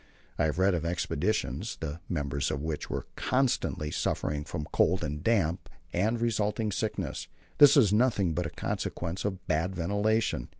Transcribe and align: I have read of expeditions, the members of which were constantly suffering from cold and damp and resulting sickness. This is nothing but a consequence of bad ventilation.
I 0.39 0.45
have 0.45 0.57
read 0.57 0.73
of 0.73 0.83
expeditions, 0.83 1.77
the 1.79 1.99
members 2.09 2.49
of 2.49 2.59
which 2.63 2.89
were 2.89 3.05
constantly 3.15 3.91
suffering 3.91 4.43
from 4.45 4.65
cold 4.73 5.03
and 5.03 5.23
damp 5.23 5.69
and 5.93 6.19
resulting 6.19 6.71
sickness. 6.71 7.27
This 7.59 7.77
is 7.77 7.93
nothing 7.93 8.33
but 8.33 8.47
a 8.47 8.49
consequence 8.49 9.25
of 9.25 9.45
bad 9.45 9.75
ventilation. 9.75 10.49